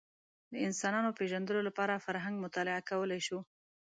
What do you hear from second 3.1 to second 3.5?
شو